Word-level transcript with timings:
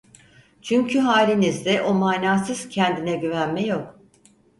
Çünkü 0.61 0.99
halinizde 0.99 1.81
o 1.81 1.93
manasız 1.93 2.69
kendine 2.69 3.15
güvenme 3.15 3.65
yok… 3.67 3.99